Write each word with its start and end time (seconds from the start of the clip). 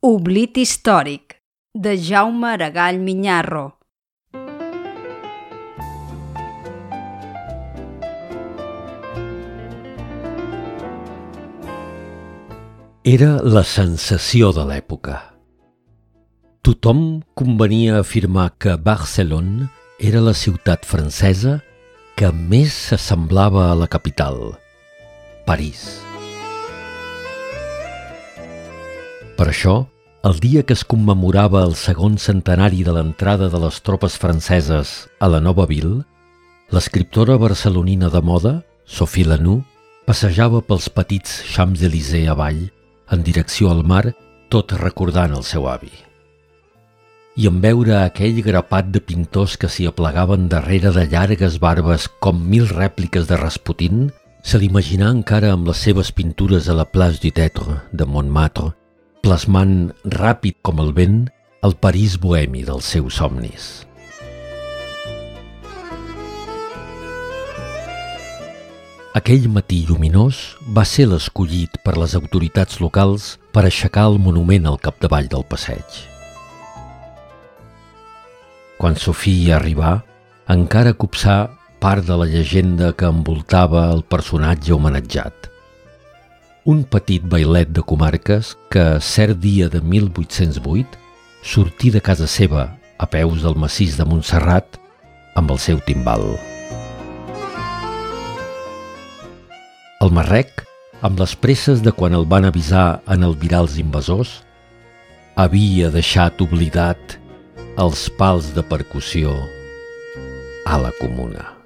Oblit 0.00 0.54
històric, 0.54 1.40
de 1.74 1.96
Jaume 1.98 2.52
Aragall 2.52 3.00
Minyarro. 3.02 3.72
Era 13.02 13.42
la 13.42 13.64
sensació 13.66 14.52
de 14.54 14.70
l'època. 14.70 15.18
Tothom 16.62 17.24
convenia 17.34 17.98
afirmar 17.98 18.52
que 18.54 18.78
Barcelona 18.78 19.66
era 19.98 20.22
la 20.22 20.38
ciutat 20.38 20.86
francesa 20.86 21.58
que 22.14 22.30
més 22.30 22.84
s'assemblava 22.86 23.72
a 23.72 23.74
la 23.74 23.90
capital, 23.90 24.54
París. 25.42 26.07
Per 29.38 29.46
això, 29.46 29.86
el 30.26 30.40
dia 30.42 30.64
que 30.66 30.74
es 30.74 30.82
commemorava 30.82 31.60
el 31.62 31.76
segon 31.78 32.16
centenari 32.18 32.82
de 32.82 32.90
l'entrada 32.96 33.46
de 33.52 33.58
les 33.62 33.76
tropes 33.86 34.16
franceses 34.18 34.94
a 35.22 35.28
la 35.30 35.38
nova 35.38 35.66
vil, 35.70 36.00
l'escriptora 36.74 37.36
barcelonina 37.38 38.10
de 38.10 38.18
moda, 38.20 38.54
Sophie 38.84 39.28
Lanou, 39.28 39.60
passejava 40.10 40.58
pels 40.66 40.88
petits 40.90 41.36
Champs-Élysées 41.52 42.26
avall, 42.32 42.64
en 43.14 43.22
direcció 43.22 43.70
al 43.70 43.84
mar, 43.86 44.08
tot 44.50 44.74
recordant 44.80 45.36
el 45.38 45.46
seu 45.46 45.68
avi. 45.70 45.92
I 47.38 47.46
en 47.46 47.60
veure 47.62 47.94
aquell 48.00 48.42
grapat 48.42 48.90
de 48.90 48.98
pintors 48.98 49.54
que 49.54 49.70
s'hi 49.70 49.86
aplegaven 49.86 50.48
darrere 50.50 50.90
de 50.96 51.06
llargues 51.12 51.60
barbes 51.62 52.08
com 52.18 52.42
mil 52.42 52.66
rèpliques 52.72 53.30
de 53.30 53.38
Rasputin, 53.38 54.08
se 54.42 54.58
l'imaginà 54.58 55.12
encara 55.14 55.54
amb 55.54 55.70
les 55.70 55.86
seves 55.86 56.10
pintures 56.10 56.66
a 56.66 56.74
la 56.74 56.88
Place 56.90 57.22
du 57.22 57.30
Tetre 57.30 57.84
de 57.92 58.08
Montmartre, 58.08 58.72
plasmant 59.28 59.90
ràpid 60.08 60.56
com 60.64 60.78
el 60.80 60.94
vent 60.96 61.16
el 61.66 61.74
París 61.84 62.14
bohemi 62.16 62.62
dels 62.64 62.86
seus 62.94 63.18
somnis. 63.20 63.64
Aquell 69.20 69.50
matí 69.52 69.82
lluminós 69.84 70.38
va 70.78 70.86
ser 70.88 71.10
l'escollit 71.10 71.76
per 71.84 71.98
les 72.00 72.14
autoritats 72.16 72.80
locals 72.80 73.34
per 73.52 73.66
aixecar 73.66 74.06
el 74.14 74.16
monument 74.28 74.70
al 74.70 74.80
capdavall 74.80 75.28
del 75.28 75.44
passeig. 75.50 76.00
Quan 78.80 78.96
Sofia 78.96 79.58
arribà, 79.58 79.98
encara 80.56 80.96
copsà 80.96 81.36
part 81.84 82.08
de 82.08 82.16
la 82.16 82.32
llegenda 82.32 82.94
que 82.96 83.12
envoltava 83.12 83.90
el 83.92 84.06
personatge 84.16 84.72
homenatjat– 84.78 85.52
un 86.68 86.82
petit 86.84 87.24
bailet 87.24 87.70
de 87.72 87.80
comarques 87.80 88.50
que, 88.68 89.00
cert 89.00 89.38
dia 89.40 89.70
de 89.72 89.80
1808, 89.80 90.98
sortí 91.40 91.88
de 91.88 92.02
casa 92.04 92.26
seva, 92.28 92.76
a 93.00 93.08
peus 93.08 93.40
del 93.40 93.56
massís 93.56 93.96
de 93.96 94.04
Montserrat, 94.04 94.76
amb 95.32 95.54
el 95.54 95.62
seu 95.64 95.80
timbal. 95.88 96.26
El 100.04 100.12
marrec, 100.12 100.60
amb 101.00 101.16
les 101.16 101.32
presses 101.40 101.80
de 101.80 101.88
quan 101.88 102.12
el 102.12 102.28
van 102.28 102.44
avisar 102.44 103.00
en 103.08 103.24
albirar 103.24 103.64
els 103.64 103.80
invasors, 103.80 104.42
havia 105.40 105.88
deixat 105.88 106.44
oblidat 106.44 107.16
els 107.80 108.10
pals 108.20 108.52
de 108.52 108.60
percussió 108.60 109.32
a 110.68 110.76
la 110.84 110.92
comuna. 111.00 111.57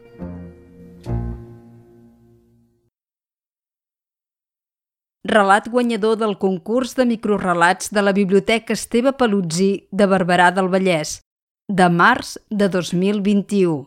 Relat 5.24 5.68
guanyador 5.70 6.18
del 6.18 6.34
concurs 6.38 6.96
de 6.98 7.06
microrelats 7.06 7.92
de 7.94 8.02
la 8.02 8.12
Biblioteca 8.12 8.74
Esteve 8.74 9.12
Palutzí 9.12 9.86
de 9.90 10.06
Barberà 10.06 10.50
del 10.50 10.68
Vallès, 10.68 11.20
de 11.68 11.88
març 11.88 12.38
de 12.50 12.68
2021. 12.68 13.86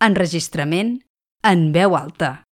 Enregistrament 0.00 0.96
en 1.44 1.70
veu 1.72 1.96
alta. 1.96 2.45